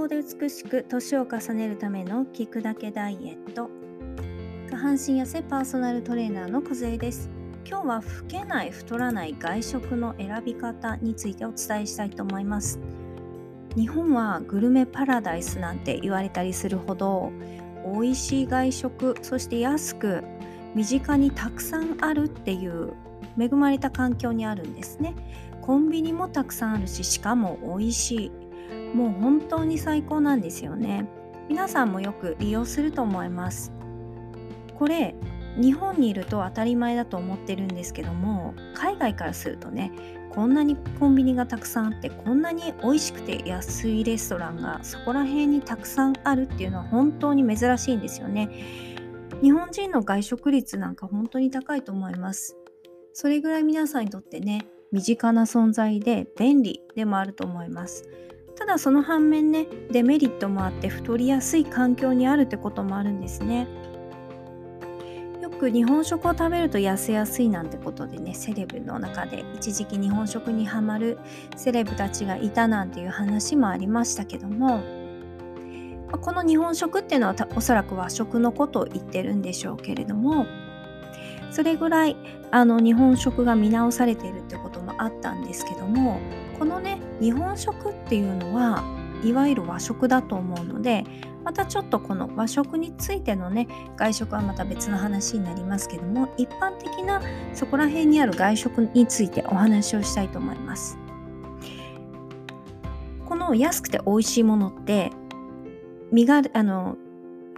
[0.00, 3.68] 康で美しく年を重ねるための聞くだけダイエット。
[4.70, 7.28] 下半身痩せパーソナルトレーナーの小杉です。
[7.68, 12.78] 今日は老けない太らない外食の選び方についてお伝えしたいと思います。
[13.76, 17.30] 日本はグルメパラダイスなんて言われたりするほど
[17.84, 20.24] 美味しい外食そして安く
[20.74, 22.94] 身近にたくさんあるっていう
[23.38, 25.14] 恵まれた環境にあるんですね。
[25.60, 28.39] コンビニもたくさんあるししかも美味しい。
[28.94, 31.06] もう本当に最高なんですよね。
[31.48, 33.72] 皆さんもよく利用すると思います。
[34.74, 35.14] これ
[35.60, 39.92] 日本にいると当たり前だと思ってるんですけども海外からするとね
[40.30, 48.48] こんなにコンビニがたくさんあってこんなに美味しくて安いレストランがそこら辺にたくさんあるっていうのは本当に珍しいんですよね。
[49.42, 52.56] 日本人の外食率なんか本当に高いと思います。
[53.12, 58.04] それぐらい皆さんにとってね身近な存在で便利でもあると思います。
[58.60, 63.66] ただその反面ねデメリットもあって太りやすい環境にあるってこともあるんですね。
[65.40, 71.18] よく日本食を食べると痩せやすいなんてことでねセレブの中で一時期日本食にはまる
[71.56, 74.82] セレブたちがいたなんていう話もありましたけども
[76.20, 80.46] この日本食っていうのはおそらく和食のことを言ってるんでしょうけれども
[81.50, 82.16] それぐらい
[82.50, 86.20] あの日本食が見直されているってこともあったんですけども
[86.60, 88.84] このね日本食っていうのは
[89.24, 91.04] いわゆる和食だと思うので
[91.42, 97.22] またちょっとこの和食についてのね外食はまた別の話になりますけども一般的な
[97.54, 100.98] そこら辺にある外食についてお話をしたいと思います。
[103.24, 105.12] この安くて美味しいものって
[106.12, 106.98] 身があの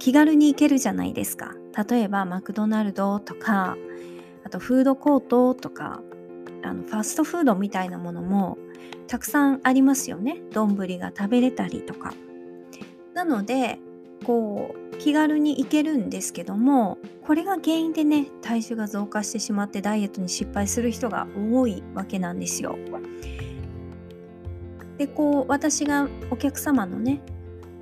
[0.00, 1.54] 気軽に行けるじゃないですか。
[1.88, 3.76] 例えばマクドナルドとか
[4.44, 6.00] あとフードコートとか
[6.64, 8.58] あのファストフードみたいなものも
[9.06, 10.40] たくさんありますよね。
[10.52, 12.14] 丼が食べれたりとか。
[13.14, 13.78] なので
[14.24, 22.78] こう気軽に行けるんですけどもこれが原因でね体重が増加してしまってダイエットに失敗する人が多いわけなんですよ。
[24.98, 27.20] でこう私がお客様のね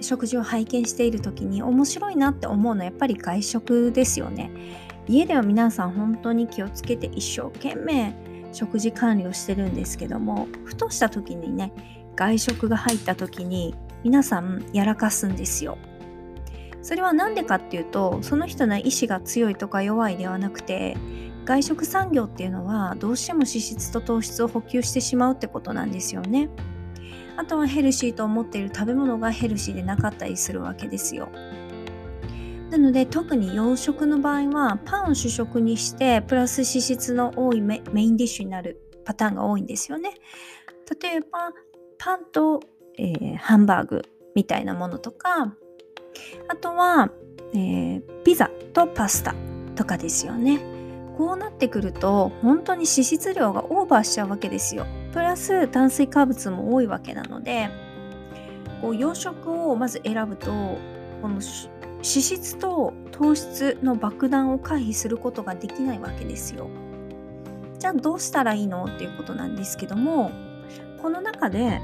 [0.00, 4.50] 食事を拝見している時に面白いなって思うのはやっぱり外食ですよね。
[5.06, 8.14] 家では皆さん本当に気をつけて一生懸命
[8.54, 11.72] 食事管理をしてるんですけどもふとした時にね
[12.16, 15.78] 外食が入った時に皆さんやらかすんですよ。
[16.82, 20.96] それは何でかっていうとその人の意志が強いとか弱いではなくて
[21.46, 26.50] 外食産業っていうのはどうしても脂質と糖質を補給してしまうってことなんですよね。
[27.36, 31.28] あとはヘルシーと思っている食べ物がヘルシーでなかったりするわけですよ。
[32.74, 40.14] なので特に洋食の場合はパンを主食にしてプラス脂質の多いメインディッシュになるパターンが多いんですよね。
[41.00, 41.52] 例えば
[41.98, 42.60] パンと、
[42.98, 44.02] えー、ハンバーグ
[44.34, 45.54] みたいなものとか
[46.48, 47.12] あとは、
[47.52, 49.36] えー、ピザとパスタ
[49.76, 50.58] とかですよね。
[51.16, 54.84] こうなってくると本当に脂質量がオーバーしちゃうわけですよ。
[55.12, 57.70] プラス炭水化物も多いわけなので
[58.80, 60.50] こう洋食をまず選ぶと
[61.22, 61.40] この
[62.04, 66.68] 脂質と糖質の爆弾を回避することができないわけですよ。
[67.78, 70.30] じゃあどうしたらいいのっていうことなんですけども
[71.02, 71.80] この中で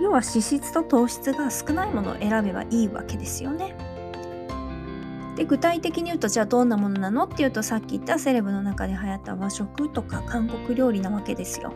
[0.00, 3.76] 要は脂質と糖質が少ないものを選べばいいわけですよね。
[5.36, 11.72] で具体的に言うとじゃあどんなものなのっていうとさっき言ったセレブの中で流行った和食とか韓国料理なわけですよ。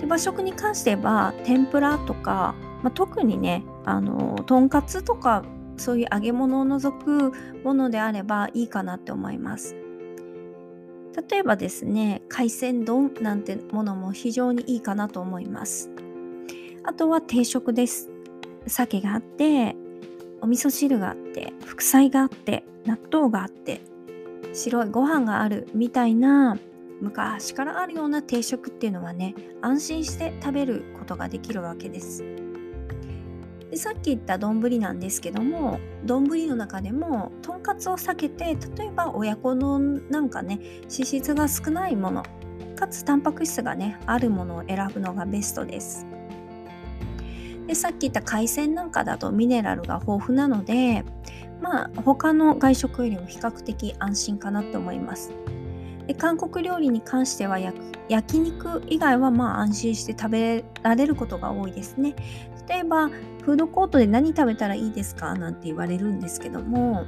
[0.00, 5.44] で和食に関しては天ぷらとかまあ、特にねあのとんかつとか
[5.76, 7.32] そういう揚げ物を除く
[7.64, 9.76] ものであればいいかなって思います。
[11.30, 15.90] 例えばですね海鮮丼なんてものも非常にいいかなと思います。
[16.84, 18.08] あとは定食です。
[18.66, 19.76] 鮭があって
[20.40, 23.80] お味噌汁があって副菜があって納豆があって
[24.52, 26.56] 白いご飯があるみたいな
[27.00, 32.24] 昔からあるような定食っていうのはね安心して食べることができるわけです。
[33.70, 42.22] でさっき言った丼なんですけども丼の中でもとんかつを避けて例えば親子丼なんかね脂質が少ないもの
[42.76, 46.06] かつタンパク質がねあるものを選ぶのがベストです。
[47.66, 51.04] でさっき言った海鮮なんかだとミネラルが豊富なので
[51.60, 55.32] まあ他の外食よりも比較的安心かなと思います。
[56.06, 57.58] で韓国料理に関しては
[58.08, 62.14] 焼肉以外はまあ安心して食べられることが多いですね。
[62.66, 63.10] 例えば
[63.48, 65.34] フードコートで何食べたらいいですか？
[65.34, 67.06] なんて言われるんですけども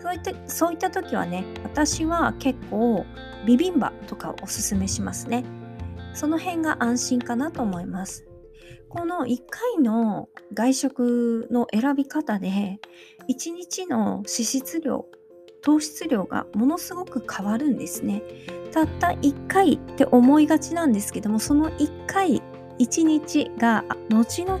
[0.00, 3.04] そういったそういった時はね私は結構
[3.44, 5.42] ビビンバとかをおすすめしますね。
[6.14, 8.24] その辺が安心かなと思います。
[8.88, 12.78] この1回の外食の選び方で
[13.28, 15.06] 1日の脂質量
[15.62, 18.22] 糖質量がものすごく変わるんですね。
[18.70, 22.40] たった1回って思いがちなんですけどもその1回
[22.78, 24.60] 1日が後々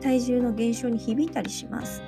[0.00, 2.02] 体重の減少に響いたりします。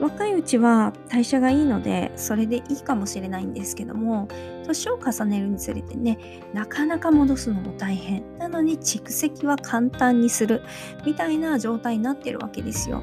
[0.00, 4.28] 若いうちは代謝がいいのでそれでいいかもしれないんですけども
[4.66, 6.18] 年を重ねるにつれてね
[6.54, 8.22] なかなか戻すのも大変。
[8.38, 10.62] なのに蓄積は簡単にする
[11.04, 13.02] みたいな状態になってるわけですよ。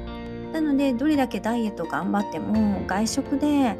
[0.52, 3.76] なのでどれだけダイエット頑張っても外食で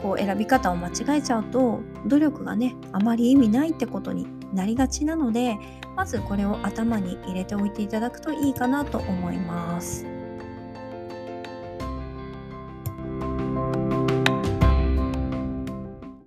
[0.00, 5.58] こう選び方を間違えちゃうと努力がねあまり意味ないってことになりがちなので
[5.94, 10.15] まずこれを頭に入れておいていただくといいかなと思います。